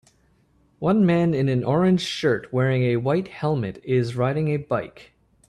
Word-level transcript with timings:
One 0.79 1.05
man 1.05 1.35
in 1.35 1.47
an 1.47 1.63
orange 1.63 2.01
shirt 2.01 2.51
wearing 2.51 2.81
a 2.85 2.97
white 2.97 3.27
helmet 3.27 3.79
is 3.83 4.15
riding 4.15 4.47
a 4.47 4.57
bike. 4.57 5.13